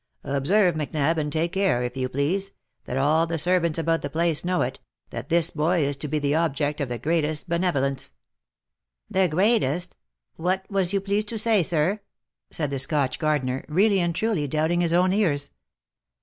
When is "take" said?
1.31-1.51